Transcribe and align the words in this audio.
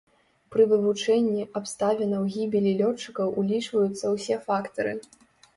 Пры 0.53 0.63
вывучэнні 0.71 1.43
абставінаў 1.59 2.23
гібелі 2.37 2.71
лётчыкаў 2.79 3.27
улічваюцца 3.43 4.05
ўсе 4.15 4.35
фактары. 4.49 4.99